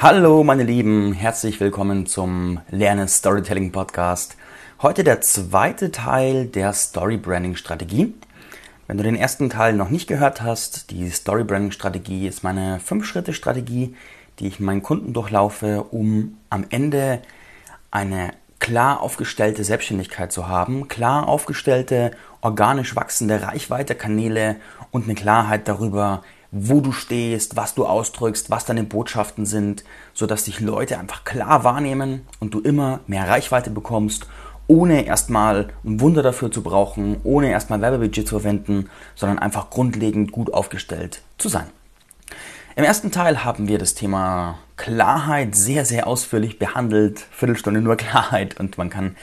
[0.00, 4.36] Hallo meine Lieben, herzlich willkommen zum Lernen Storytelling Podcast.
[4.80, 8.14] Heute der zweite Teil der Story Branding Strategie.
[8.86, 12.78] Wenn du den ersten Teil noch nicht gehört hast, die Story Branding Strategie ist meine
[12.78, 13.96] 5-Schritte-Strategie,
[14.38, 17.20] die ich meinen Kunden durchlaufe, um am Ende
[17.90, 24.60] eine klar aufgestellte Selbstständigkeit zu haben, klar aufgestellte, organisch wachsende Reichweite-Kanäle
[24.92, 29.84] und eine Klarheit darüber, wo du stehst, was du ausdrückst, was deine Botschaften sind,
[30.14, 34.26] sodass dich Leute einfach klar wahrnehmen und du immer mehr Reichweite bekommst,
[34.66, 40.32] ohne erstmal ein Wunder dafür zu brauchen, ohne erstmal Werbebudget zu verwenden, sondern einfach grundlegend
[40.32, 41.66] gut aufgestellt zu sein.
[42.76, 47.26] Im ersten Teil haben wir das Thema Klarheit sehr, sehr ausführlich behandelt.
[47.32, 49.16] Viertelstunde nur Klarheit und man kann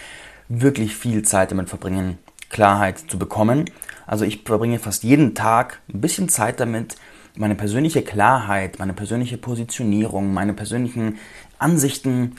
[0.49, 2.17] wirklich viel Zeit damit verbringen,
[2.49, 3.65] Klarheit zu bekommen.
[4.05, 6.97] Also ich verbringe fast jeden Tag ein bisschen Zeit damit,
[7.37, 11.19] meine persönliche Klarheit, meine persönliche Positionierung, meine persönlichen
[11.59, 12.35] Ansichten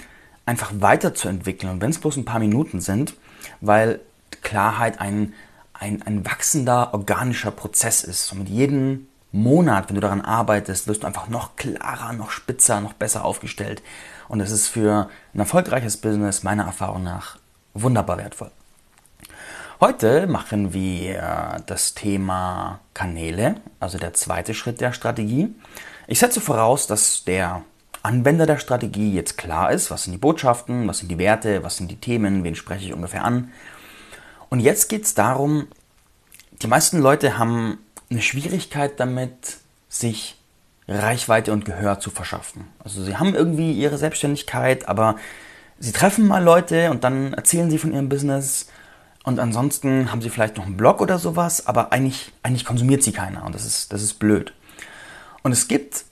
[0.47, 1.73] einfach weiterzuentwickeln.
[1.73, 3.15] Und wenn es bloß ein paar Minuten sind,
[3.61, 4.01] weil
[4.43, 5.35] Klarheit ein,
[5.75, 8.33] ein, ein wachsender organischer Prozess ist.
[8.33, 12.81] Und mit jedem Monat, wenn du daran arbeitest, wirst du einfach noch klarer, noch spitzer,
[12.81, 13.83] noch besser aufgestellt.
[14.29, 17.39] Und das ist für ein erfolgreiches Business meiner Erfahrung nach
[17.75, 18.51] wunderbar wertvoll.
[19.79, 25.55] Heute machen wir das Thema Kanäle, also der zweite Schritt der Strategie.
[26.07, 27.63] Ich setze voraus, dass der
[28.03, 31.77] Anwender der Strategie jetzt klar ist, was sind die Botschaften, was sind die Werte, was
[31.77, 33.53] sind die Themen, wen spreche ich ungefähr an.
[34.49, 35.67] Und jetzt geht es darum,
[36.63, 37.77] die meisten Leute haben
[38.09, 39.59] eine Schwierigkeit damit,
[39.91, 40.39] sich
[40.89, 42.67] Reichweite und Gehör zu verschaffen.
[42.79, 45.17] Also sie haben irgendwie ihre Selbstständigkeit, aber
[45.79, 48.69] sie treffen mal Leute und dann erzählen sie von ihrem Business
[49.27, 53.11] und ansonsten haben sie vielleicht noch einen Blog oder sowas, aber eigentlich, eigentlich konsumiert sie
[53.11, 54.53] keiner und das ist, das ist blöd.
[55.43, 56.05] Und es gibt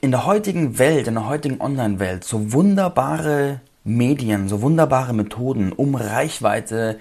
[0.00, 5.96] in der heutigen Welt, in der heutigen Online-Welt so wunderbare Medien, so wunderbare Methoden, um
[5.96, 7.00] Reichweite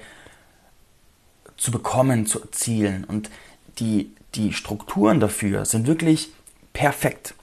[1.57, 3.03] zu bekommen, zu erzielen.
[3.03, 3.29] Und
[3.77, 6.31] die, die Strukturen dafür sind wirklich
[6.73, 7.35] perfekt.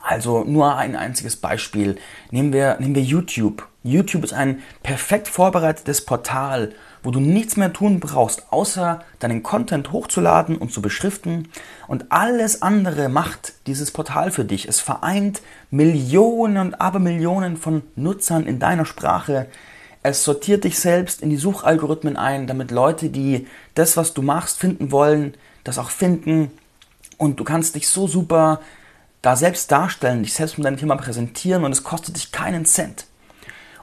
[0.00, 1.98] Also nur ein einziges Beispiel.
[2.30, 3.68] Nehmen wir, nehmen wir YouTube.
[3.82, 6.72] YouTube ist ein perfekt vorbereitetes Portal,
[7.02, 11.48] wo du nichts mehr tun brauchst, außer deinen Content hochzuladen und zu beschriften.
[11.86, 14.68] Und alles andere macht dieses Portal für dich.
[14.68, 15.40] Es vereint
[15.70, 19.46] Millionen und Abermillionen von Nutzern in deiner Sprache.
[20.02, 24.58] Es sortiert dich selbst in die Suchalgorithmen ein, damit Leute, die das, was du machst,
[24.58, 25.34] finden wollen,
[25.64, 26.50] das auch finden.
[27.18, 28.60] Und du kannst dich so super
[29.22, 33.06] da selbst darstellen, dich selbst mit deinem Thema präsentieren und es kostet dich keinen Cent.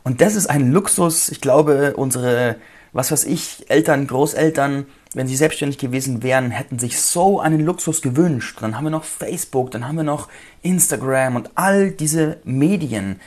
[0.04, 1.30] Und das ist ein Luxus.
[1.30, 2.56] Ich glaube, unsere
[2.94, 8.02] was weiß ich, Eltern, Großeltern, wenn sie selbstständig gewesen wären, hätten sich so einen Luxus
[8.02, 8.58] gewünscht.
[8.62, 10.30] Dann haben wir noch Facebook, dann haben wir noch
[10.62, 13.20] Instagram und all diese Medien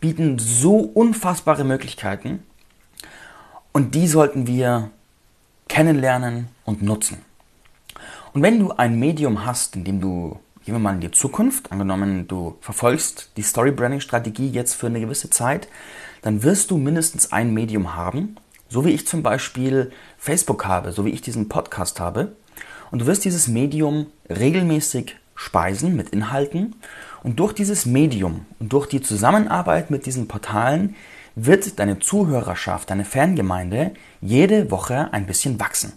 [0.00, 2.42] bieten so unfassbare Möglichkeiten
[3.72, 4.90] und die sollten wir
[5.68, 7.18] kennenlernen und nutzen.
[8.32, 11.72] Und wenn du ein Medium hast, in dem du, gehen wir mal in die Zukunft,
[11.72, 15.68] angenommen du verfolgst die Story Branding Strategie jetzt für eine gewisse Zeit,
[16.22, 18.36] dann wirst du mindestens ein Medium haben,
[18.68, 22.32] so wie ich zum Beispiel Facebook habe, so wie ich diesen Podcast habe.
[22.90, 26.76] Und du wirst dieses Medium regelmäßig speisen mit Inhalten.
[27.22, 30.96] Und durch dieses Medium und durch die Zusammenarbeit mit diesen Portalen
[31.34, 35.92] wird deine Zuhörerschaft, deine Fangemeinde jede Woche ein bisschen wachsen.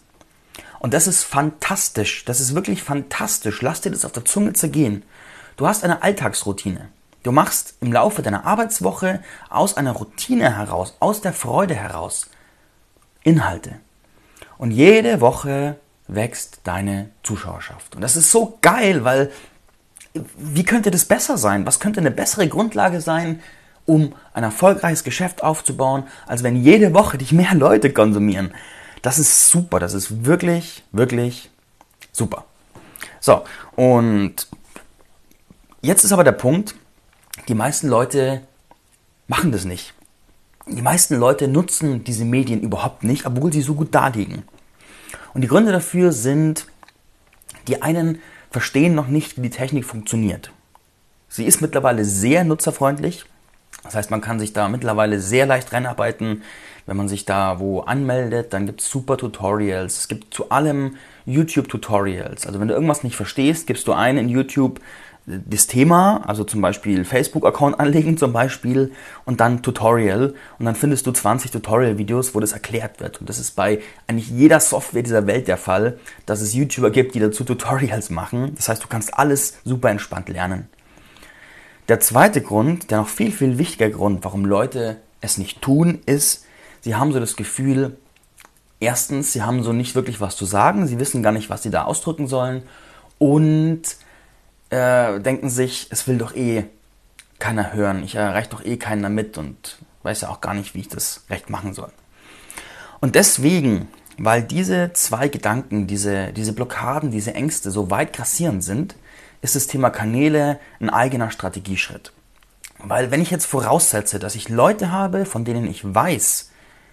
[0.79, 2.25] Und das ist fantastisch.
[2.25, 3.61] Das ist wirklich fantastisch.
[3.61, 5.03] Lass dir das auf der Zunge zergehen.
[5.57, 6.89] Du hast eine Alltagsroutine.
[7.23, 12.29] Du machst im Laufe deiner Arbeitswoche aus einer Routine heraus, aus der Freude heraus,
[13.23, 13.79] Inhalte.
[14.57, 17.95] Und jede Woche wächst deine Zuschauerschaft.
[17.95, 19.31] Und das ist so geil, weil
[20.13, 21.65] wie könnte das besser sein?
[21.65, 23.41] Was könnte eine bessere Grundlage sein,
[23.85, 28.53] um ein erfolgreiches Geschäft aufzubauen, als wenn jede Woche dich mehr Leute konsumieren?
[29.01, 31.49] Das ist super, das ist wirklich, wirklich
[32.11, 32.45] super.
[33.19, 33.43] So,
[33.75, 34.47] und
[35.81, 36.75] jetzt ist aber der Punkt,
[37.47, 38.41] die meisten Leute
[39.27, 39.93] machen das nicht.
[40.71, 44.43] Die meisten Leute nutzen diese Medien überhaupt nicht, obwohl sie so gut daliegen.
[45.33, 46.67] Und die Gründe dafür sind,
[47.67, 48.19] die einen
[48.51, 50.51] verstehen noch nicht, wie die Technik funktioniert.
[51.27, 53.25] Sie ist mittlerweile sehr nutzerfreundlich.
[53.83, 56.43] Das heißt, man kann sich da mittlerweile sehr leicht reinarbeiten.
[56.85, 59.97] Wenn man sich da wo anmeldet, dann gibt es super Tutorials.
[59.97, 62.45] Es gibt zu allem YouTube-Tutorials.
[62.45, 64.79] Also wenn du irgendwas nicht verstehst, gibst du ein in YouTube
[65.29, 68.91] das Thema, also zum Beispiel Facebook-Account anlegen zum Beispiel
[69.25, 73.19] und dann Tutorial und dann findest du 20 Tutorial-Videos, wo das erklärt wird.
[73.21, 77.13] Und das ist bei eigentlich jeder Software dieser Welt der Fall, dass es YouTuber gibt,
[77.13, 78.53] die dazu Tutorials machen.
[78.55, 80.67] Das heißt, du kannst alles super entspannt lernen.
[81.87, 86.45] Der zweite Grund, der noch viel, viel wichtiger Grund, warum Leute es nicht tun, ist,
[86.81, 87.97] sie haben so das Gefühl,
[88.79, 91.71] erstens, sie haben so nicht wirklich was zu sagen, sie wissen gar nicht, was sie
[91.71, 92.63] da ausdrücken sollen
[93.17, 93.81] und
[94.69, 96.65] äh, denken sich, es will doch eh
[97.39, 100.81] keiner hören, ich erreiche doch eh keinen damit und weiß ja auch gar nicht, wie
[100.81, 101.91] ich das recht machen soll.
[102.99, 103.87] Und deswegen,
[104.17, 108.95] weil diese zwei Gedanken, diese, diese Blockaden, diese Ängste so weit grassierend sind,
[109.41, 112.11] ist das Thema Kanäle ein eigener Strategieschritt.
[112.79, 116.48] Weil wenn ich jetzt voraussetze, dass ich Leute habe, von denen ich weiß,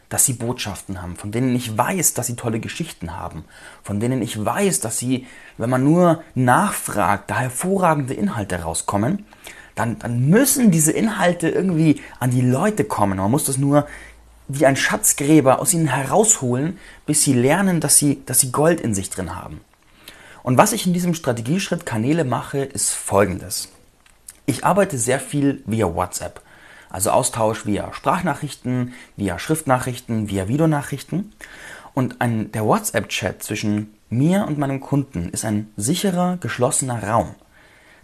[0.08, 3.44] dass sie Botschaften haben, von denen ich weiß, dass sie tolle Geschichten haben,
[3.82, 5.26] von denen ich weiß, dass sie,
[5.58, 9.26] wenn man nur nachfragt, da hervorragende Inhalte rauskommen,
[9.74, 13.18] dann, dann müssen diese Inhalte irgendwie an die Leute kommen.
[13.18, 13.86] Man muss das nur
[14.48, 18.94] wie ein Schatzgräber aus ihnen herausholen, bis sie lernen, dass sie, dass sie Gold in
[18.94, 19.60] sich drin haben.
[20.42, 23.68] Und was ich in diesem Strategieschritt Kanäle mache, ist folgendes.
[24.46, 26.40] Ich arbeite sehr viel via WhatsApp.
[26.90, 31.32] Also Austausch via Sprachnachrichten, via Schriftnachrichten, via Videonachrichten.
[31.94, 37.34] Und ein, der WhatsApp-Chat zwischen mir und meinem Kunden ist ein sicherer, geschlossener Raum.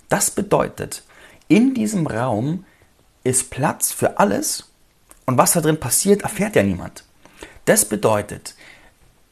[0.09, 1.05] Das bedeutet,
[1.49, 2.65] in diesem Raum
[3.25, 4.71] ist Platz für alles
[5.27, 7.05] und was da drin passiert, erfährt ja niemand.
[7.65, 8.55] Das bedeutet,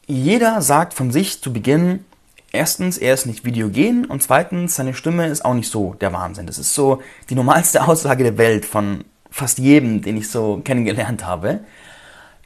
[0.07, 2.05] jeder sagt von sich zu Beginn,
[2.51, 6.47] erstens, er ist nicht videogen und zweitens, seine Stimme ist auch nicht so der Wahnsinn.
[6.47, 11.25] Das ist so die normalste Aussage der Welt von fast jedem, den ich so kennengelernt
[11.25, 11.61] habe.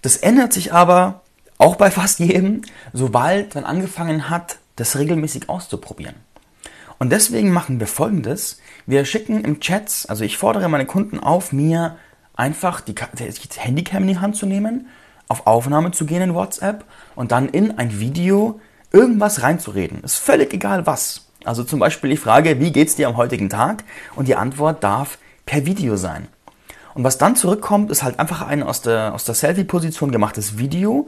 [0.02, 1.24] Das ändert sich aber
[1.58, 2.62] auch bei fast jedem,
[2.94, 6.16] sobald man angefangen hat, das regelmäßig auszuprobieren.
[6.98, 8.60] Und deswegen machen wir folgendes.
[8.86, 11.98] Wir schicken im Chat, also ich fordere meine Kunden auf, mir
[12.36, 14.88] einfach die, die Handycam in die Hand zu nehmen,
[15.28, 16.86] auf Aufnahme zu gehen in WhatsApp
[17.16, 18.60] und dann in ein Video
[18.92, 20.04] irgendwas reinzureden.
[20.04, 21.28] Ist völlig egal was.
[21.44, 23.84] Also zum Beispiel die Frage, wie geht's dir am heutigen Tag?
[24.16, 26.28] Und die Antwort darf per Video sein.
[26.96, 31.08] Und was dann zurückkommt, ist halt einfach ein aus der, aus der Selfie-Position gemachtes Video.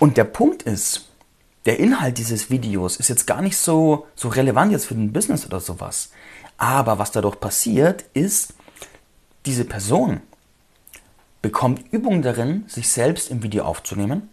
[0.00, 1.10] Und der Punkt ist,
[1.66, 5.46] der Inhalt dieses Videos ist jetzt gar nicht so, so relevant jetzt für den Business
[5.46, 6.10] oder sowas.
[6.58, 8.54] Aber was dadurch passiert, ist,
[9.46, 10.20] diese Person
[11.40, 14.30] bekommt Übung darin, sich selbst im Video aufzunehmen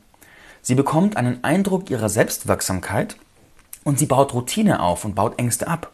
[0.62, 3.18] Sie bekommt einen Eindruck ihrer Selbstwirksamkeit
[3.84, 5.92] und sie baut Routine auf und baut Ängste ab.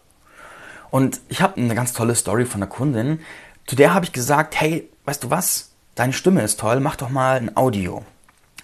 [0.90, 3.20] Und ich habe eine ganz tolle Story von einer Kundin,
[3.68, 7.10] zu der habe ich gesagt, hey, weißt du was, deine Stimme ist toll, mach doch
[7.10, 7.98] mal ein Audio.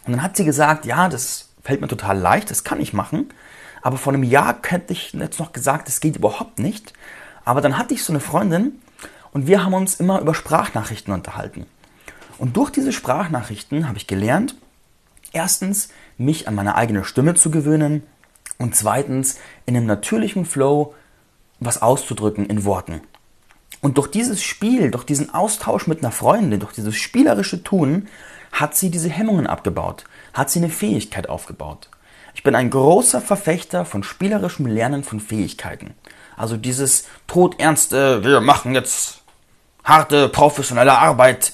[0.06, 3.30] Und dann hat sie gesagt, ja, das fällt mir total leicht, das kann ich machen.
[3.82, 6.94] Aber vor einem Jahr hätte ich jetzt noch gesagt, das geht überhaupt nicht.
[7.46, 8.82] Aber dann hatte ich so eine Freundin
[9.32, 11.68] und wir haben uns immer über Sprachnachrichten unterhalten.
[12.40, 14.56] Und durch diese Sprachnachrichten habe ich gelernt,
[15.34, 15.90] Erstens,
[16.20, 18.04] mich an meine eigene Stimme zu gewöhnen
[18.60, 20.94] und zweitens, in einem natürlichen Flow
[21.60, 23.02] was auszudrücken in Worten.
[23.84, 28.08] Und durch dieses Spiel, durch diesen Austausch mit einer Freundin, durch dieses spielerische Tun,
[28.54, 31.90] hat sie diese Hemmungen abgebaut, hat sie eine Fähigkeit aufgebaut.
[32.34, 35.96] Ich bin ein großer Verfechter von spielerischem Lernen von Fähigkeiten.
[36.38, 39.22] Also dieses todernste, wir machen jetzt
[39.84, 41.52] harte, professionelle Arbeit,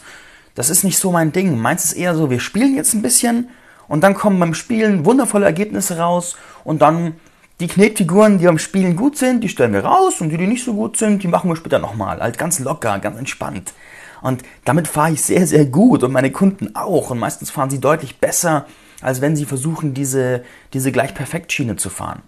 [0.53, 1.57] das ist nicht so mein Ding.
[1.57, 3.49] Meins ist eher so, wir spielen jetzt ein bisschen
[3.87, 7.15] und dann kommen beim Spielen wundervolle Ergebnisse raus und dann
[7.59, 10.63] die Knetfiguren, die beim Spielen gut sind, die stellen wir raus und die, die nicht
[10.63, 12.19] so gut sind, die machen wir später nochmal.
[12.19, 13.73] Halt ganz locker, ganz entspannt.
[14.21, 17.09] Und damit fahre ich sehr, sehr gut und meine Kunden auch.
[17.09, 18.65] Und meistens fahren sie deutlich besser,
[19.01, 22.21] als wenn sie versuchen, diese, diese gleich perfekt Schiene zu fahren.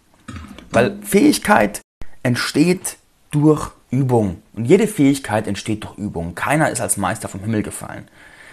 [0.69, 1.81] Weil Fähigkeit
[2.23, 2.97] entsteht
[3.29, 4.41] durch Übung.
[4.53, 6.35] Und jede Fähigkeit entsteht durch Übung.
[6.35, 8.07] Keiner ist als Meister vom Himmel gefallen.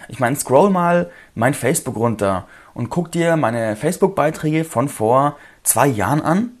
[0.09, 5.87] Ich meine, scroll mal mein Facebook runter und guck dir meine Facebook-Beiträge von vor zwei
[5.87, 6.51] Jahren an.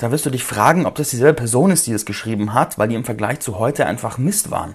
[0.00, 2.88] Da wirst du dich fragen, ob das dieselbe Person ist, die das geschrieben hat, weil
[2.88, 4.74] die im Vergleich zu heute einfach Mist waren.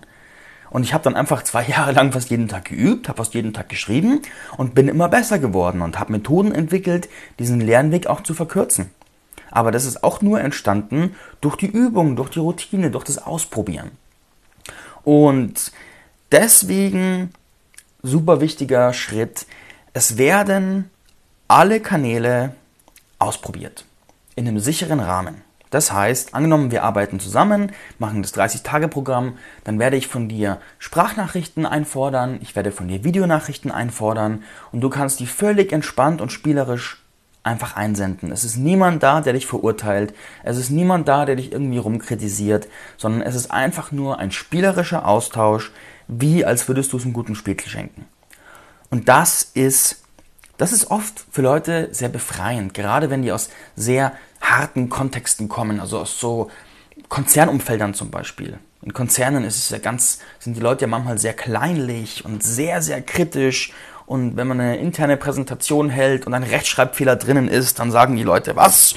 [0.69, 3.51] Und ich habe dann einfach zwei Jahre lang fast jeden Tag geübt, habe fast jeden
[3.51, 4.21] Tag geschrieben
[4.55, 8.91] und bin immer besser geworden und habe Methoden entwickelt, diesen Lernweg auch zu verkürzen.
[9.49, 13.89] Aber das ist auch nur entstanden durch die Übung, durch die Routine, durch das Ausprobieren.
[15.03, 15.71] Und
[16.31, 17.31] deswegen
[18.03, 19.47] super wichtiger Schritt.
[19.93, 20.91] Es werden
[21.47, 22.53] alle Kanäle
[23.17, 23.85] ausprobiert.
[24.35, 25.41] In einem sicheren Rahmen.
[25.69, 31.65] Das heißt, angenommen, wir arbeiten zusammen, machen das 30-Tage-Programm, dann werde ich von dir Sprachnachrichten
[31.65, 37.03] einfordern, ich werde von dir Videonachrichten einfordern und du kannst die völlig entspannt und spielerisch
[37.43, 38.31] einfach einsenden.
[38.31, 40.13] Es ist niemand da, der dich verurteilt,
[40.43, 45.05] es ist niemand da, der dich irgendwie rumkritisiert, sondern es ist einfach nur ein spielerischer
[45.07, 45.71] Austausch,
[46.07, 48.05] wie als würdest du es einem guten Spätzle schenken.
[48.89, 50.04] Und das ist,
[50.57, 55.79] das ist oft für Leute sehr befreiend, gerade wenn die aus sehr harten Kontexten kommen,
[55.79, 56.49] also aus so
[57.09, 58.59] Konzernumfeldern zum Beispiel.
[58.81, 62.81] In Konzernen ist es ja ganz, sind die Leute ja manchmal sehr kleinlich und sehr,
[62.81, 63.73] sehr kritisch.
[64.05, 68.23] Und wenn man eine interne Präsentation hält und ein Rechtschreibfehler drinnen ist, dann sagen die
[68.23, 68.95] Leute, was?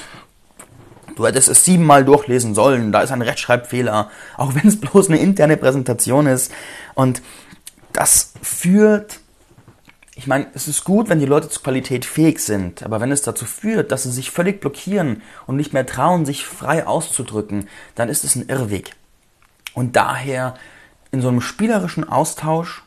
[1.15, 5.17] Du hättest es siebenmal durchlesen sollen, da ist ein Rechtschreibfehler, auch wenn es bloß eine
[5.17, 6.51] interne Präsentation ist.
[6.93, 7.23] Und
[7.91, 9.18] das führt
[10.19, 13.21] ich meine, es ist gut, wenn die Leute zur Qualität fähig sind, aber wenn es
[13.21, 18.09] dazu führt, dass sie sich völlig blockieren und nicht mehr trauen, sich frei auszudrücken, dann
[18.09, 18.97] ist es ein Irrweg.
[19.73, 20.55] Und daher
[21.11, 22.83] in so einem spielerischen Austausch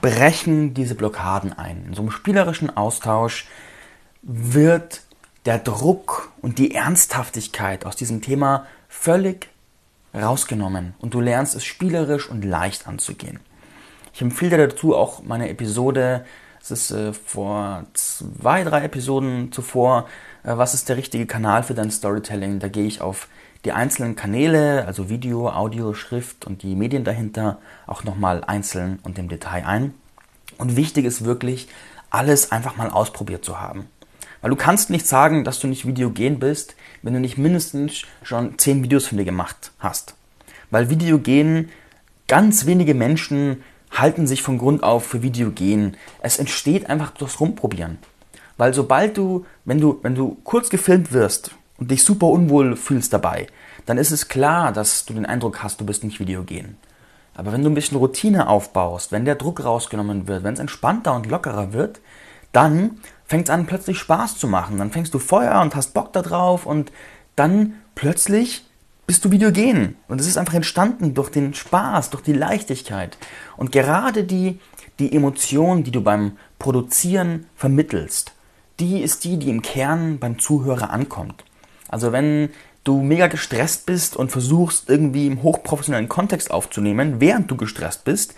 [0.00, 1.86] brechen diese Blockaden ein.
[1.88, 3.48] In so einem spielerischen Austausch
[4.22, 5.02] wird
[5.44, 9.48] der Druck und die Ernsthaftigkeit aus diesem Thema völlig
[10.14, 13.40] rausgenommen und du lernst es spielerisch und leicht anzugehen.
[14.16, 16.24] Ich empfehle dir dazu auch meine Episode,
[16.62, 20.08] es ist äh, vor zwei, drei Episoden zuvor,
[20.42, 22.58] äh, was ist der richtige Kanal für dein Storytelling?
[22.58, 23.28] Da gehe ich auf
[23.66, 29.18] die einzelnen Kanäle, also Video, Audio, Schrift und die Medien dahinter auch nochmal einzeln und
[29.18, 29.92] im Detail ein.
[30.56, 31.68] Und wichtig ist wirklich,
[32.08, 33.84] alles einfach mal ausprobiert zu haben.
[34.40, 38.58] Weil du kannst nicht sagen, dass du nicht videogen bist, wenn du nicht mindestens schon
[38.58, 40.14] zehn Videos von dir gemacht hast.
[40.70, 41.68] Weil videogen
[42.28, 43.62] ganz wenige Menschen
[43.98, 45.96] halten sich von Grund auf für Videogen.
[46.20, 47.98] Es entsteht einfach durchs Rumprobieren.
[48.56, 53.12] Weil sobald du, wenn du, wenn du kurz gefilmt wirst und dich super unwohl fühlst
[53.12, 53.46] dabei,
[53.84, 56.76] dann ist es klar, dass du den Eindruck hast, du bist nicht videogen.
[57.34, 61.14] Aber wenn du ein bisschen Routine aufbaust, wenn der Druck rausgenommen wird, wenn es entspannter
[61.14, 62.00] und lockerer wird,
[62.52, 64.78] dann fängt es an plötzlich Spaß zu machen.
[64.78, 66.90] Dann fängst du Feuer und hast Bock da drauf und
[67.36, 68.64] dann plötzlich
[69.06, 69.96] bist du videogen.
[70.08, 73.16] Und es ist einfach entstanden durch den Spaß, durch die Leichtigkeit.
[73.56, 74.58] Und gerade die,
[74.98, 78.32] die Emotion, die du beim Produzieren vermittelst,
[78.80, 81.44] die ist die, die im Kern beim Zuhörer ankommt.
[81.88, 82.50] Also wenn
[82.84, 88.34] du mega gestresst bist und versuchst irgendwie im hochprofessionellen Kontext aufzunehmen, während du gestresst bist,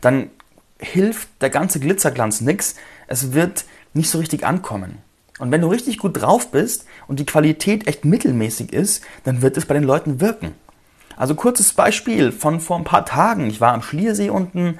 [0.00, 0.30] dann
[0.78, 2.74] hilft der ganze Glitzerglanz nix.
[3.06, 3.64] Es wird
[3.94, 4.98] nicht so richtig ankommen.
[5.42, 9.56] Und wenn du richtig gut drauf bist und die Qualität echt mittelmäßig ist, dann wird
[9.56, 10.54] es bei den Leuten wirken.
[11.16, 13.50] Also kurzes Beispiel von vor ein paar Tagen.
[13.50, 14.78] Ich war am Schliersee unten.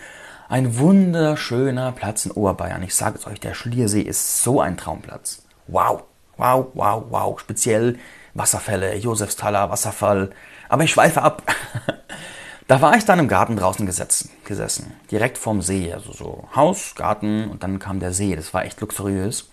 [0.48, 2.84] Ein wunderschöner Platz in Oberbayern.
[2.84, 5.42] Ich sage es euch, der Schliersee ist so ein Traumplatz.
[5.66, 6.04] Wow,
[6.36, 7.40] wow, wow, wow.
[7.40, 7.98] Speziell
[8.34, 10.30] Wasserfälle, Josefsthaler Wasserfall.
[10.68, 11.42] Aber ich schweife ab.
[12.68, 14.92] da war ich dann im Garten draußen gesessen, gesessen.
[15.10, 15.92] Direkt vorm See.
[15.92, 18.36] Also so Haus, Garten und dann kam der See.
[18.36, 19.48] Das war echt luxuriös.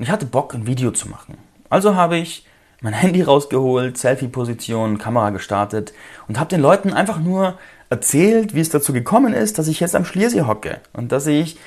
[0.00, 1.36] Und ich hatte Bock, ein Video zu machen.
[1.68, 2.46] Also habe ich
[2.80, 5.92] mein Handy rausgeholt, Selfie-Position, Kamera gestartet
[6.26, 7.58] und habe den Leuten einfach nur
[7.90, 11.58] erzählt, wie es dazu gekommen ist, dass ich jetzt am Schliersee hocke und dass ich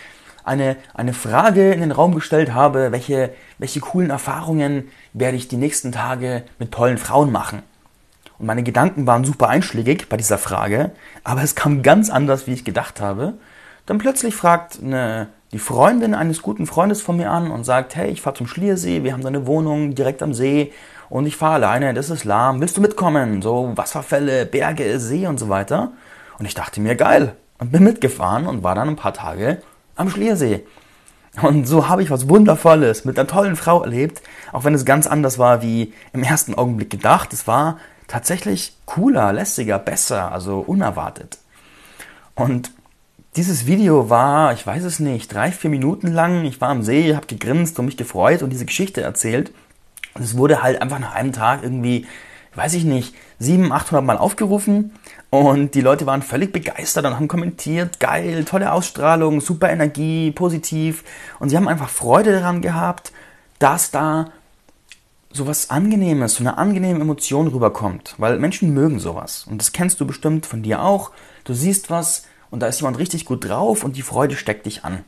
[0.43, 5.57] eine, eine Frage in den Raum gestellt habe, welche, welche coolen Erfahrungen werde ich die
[5.57, 7.61] nächsten Tage mit tollen Frauen machen.
[8.39, 10.89] Und meine Gedanken waren super einschlägig bei dieser Frage,
[11.23, 13.35] aber es kam ganz anders, wie ich gedacht habe.
[13.85, 18.09] Dann plötzlich fragt eine die Freundin eines guten Freundes von mir an und sagt, hey,
[18.09, 20.73] ich fahre zum Schliersee, wir haben da eine Wohnung direkt am See
[21.09, 23.43] und ich fahre alleine, das ist lahm, willst du mitkommen?
[23.43, 25.91] So Wasserfälle, Berge, See und so weiter.
[26.39, 27.35] Und ich dachte mir, geil.
[27.59, 29.61] Und bin mitgefahren und war dann ein paar Tage
[29.95, 30.65] am Schliersee.
[31.41, 35.05] Und so habe ich was Wundervolles mit einer tollen Frau erlebt, auch wenn es ganz
[35.05, 37.31] anders war wie im ersten Augenblick gedacht.
[37.31, 41.37] Es war tatsächlich cooler, lässiger, besser, also unerwartet.
[42.35, 42.71] Und
[43.35, 46.45] dieses Video war, ich weiß es nicht, drei, vier Minuten lang.
[46.45, 49.51] Ich war am See, habe gegrinst und mich gefreut und diese Geschichte erzählt.
[50.13, 52.05] Und es wurde halt einfach nach einem Tag irgendwie,
[52.53, 54.91] weiß ich nicht, 700, 800 Mal aufgerufen.
[55.31, 61.03] Und die Leute waren völlig begeistert und haben kommentiert, geil, tolle Ausstrahlung, super Energie, positiv.
[61.39, 63.11] Und sie haben einfach Freude daran gehabt,
[63.57, 64.27] dass da
[65.31, 68.13] sowas Angenehmes, so eine angenehme Emotion rüberkommt.
[68.19, 69.47] Weil Menschen mögen sowas.
[69.49, 71.09] Und das kennst du bestimmt von dir auch.
[71.45, 74.85] Du siehst was, und da ist jemand richtig gut drauf und die Freude steckt dich
[74.85, 75.03] an.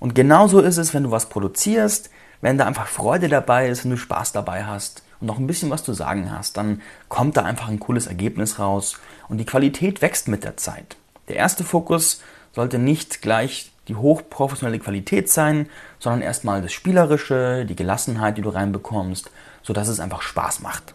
[0.00, 2.10] Und genauso ist es, wenn du was produzierst,
[2.42, 5.70] wenn da einfach Freude dabei ist, wenn du Spaß dabei hast und noch ein bisschen
[5.70, 8.98] was zu sagen hast, dann kommt da einfach ein cooles Ergebnis raus
[9.30, 10.98] und die Qualität wächst mit der Zeit.
[11.28, 12.20] Der erste Fokus
[12.52, 18.50] sollte nicht gleich die hochprofessionelle Qualität sein, sondern erstmal das Spielerische, die Gelassenheit, die du
[18.50, 19.30] reinbekommst,
[19.62, 20.92] sodass es einfach Spaß macht.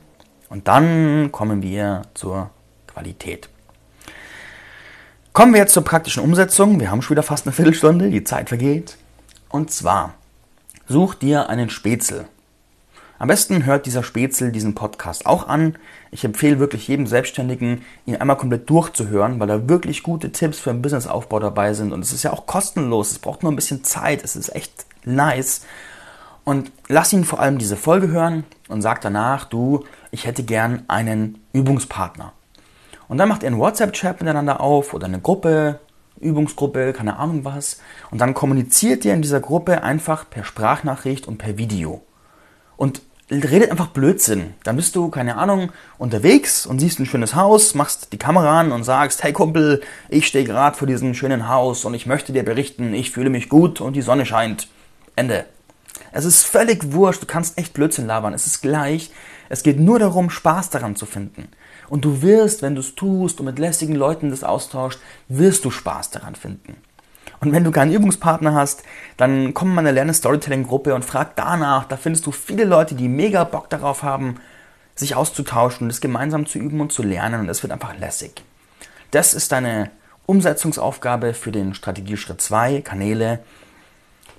[0.49, 2.51] Und dann kommen wir zur
[2.85, 3.49] Qualität.
[5.33, 6.79] Kommen wir jetzt zur praktischen Umsetzung.
[6.79, 8.97] Wir haben schon wieder fast eine Viertelstunde, die Zeit vergeht.
[9.49, 10.13] Und zwar,
[10.87, 12.25] such dir einen Spätzle.
[13.17, 15.75] Am besten hört dieser Spätzle diesen Podcast auch an.
[16.11, 20.71] Ich empfehle wirklich jedem Selbstständigen, ihn einmal komplett durchzuhören, weil da wirklich gute Tipps für
[20.71, 21.93] den Businessaufbau dabei sind.
[21.93, 23.09] Und es ist ja auch kostenlos.
[23.09, 24.23] Es braucht nur ein bisschen Zeit.
[24.23, 25.65] Es ist echt nice.
[26.43, 30.83] Und lass ihn vor allem diese Folge hören und sag danach, du, ich hätte gern
[30.87, 32.33] einen Übungspartner.
[33.13, 35.79] Und dann macht ihr einen WhatsApp-Chat miteinander auf oder eine Gruppe,
[36.19, 37.79] Übungsgruppe, keine Ahnung was.
[38.09, 42.01] Und dann kommuniziert ihr in dieser Gruppe einfach per Sprachnachricht und per Video.
[42.75, 44.55] Und redet einfach Blödsinn.
[44.63, 48.71] Dann bist du, keine Ahnung, unterwegs und siehst ein schönes Haus, machst die Kamera an
[48.71, 52.43] und sagst, hey Kumpel, ich stehe gerade vor diesem schönen Haus und ich möchte dir
[52.43, 54.69] berichten, ich fühle mich gut und die Sonne scheint.
[55.15, 55.45] Ende.
[56.11, 59.11] Es ist völlig wurscht, du kannst echt Blödsinn labern, es ist gleich.
[59.49, 61.47] Es geht nur darum, Spaß daran zu finden.
[61.89, 65.71] Und du wirst, wenn du es tust und mit lästigen Leuten das austauscht, wirst du
[65.71, 66.75] Spaß daran finden.
[67.39, 68.83] Und wenn du keinen Übungspartner hast,
[69.17, 71.85] dann komm in meine Lerne Storytelling Gruppe und frag danach.
[71.85, 74.35] Da findest du viele Leute, die mega Bock darauf haben,
[74.95, 78.43] sich auszutauschen und das gemeinsam zu üben und zu lernen und es wird einfach lässig.
[79.11, 79.91] Das ist deine
[80.25, 83.39] Umsetzungsaufgabe für den Strategieschritt 2, Kanäle.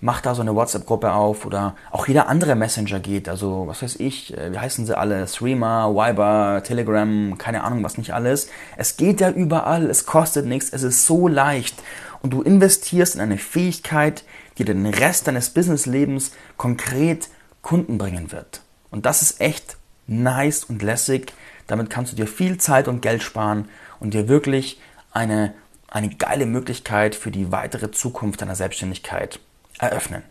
[0.04, 3.26] Mach da so eine WhatsApp-Gruppe auf oder auch jeder andere Messenger geht.
[3.26, 5.26] Also, was weiß ich, äh, wie heißen sie alle?
[5.26, 8.50] Streamer, Viber, Telegram, keine Ahnung, was nicht alles.
[8.76, 11.82] Es geht ja überall, es kostet nichts, es ist so leicht
[12.20, 14.24] und du investierst in eine Fähigkeit,
[14.58, 17.30] die den Rest deines Businesslebens konkret
[17.62, 18.60] Kunden bringen wird.
[18.90, 21.32] Und das ist echt nice und lässig.
[21.66, 23.70] Damit kannst du dir viel Zeit und Geld sparen
[24.00, 24.78] und dir wirklich
[25.12, 25.54] eine,
[25.88, 29.40] eine geile Möglichkeit für die weitere Zukunft deiner Selbstständigkeit
[29.84, 30.22] eröffnen.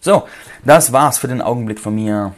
[0.00, 0.28] So,
[0.64, 2.34] das war's für den Augenblick von mir.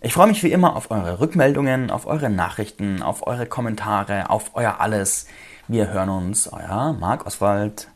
[0.00, 4.52] Ich freue mich wie immer auf eure Rückmeldungen, auf eure Nachrichten, auf eure Kommentare, auf
[4.54, 5.26] euer alles.
[5.66, 7.88] Wir hören uns, euer Marc Oswald.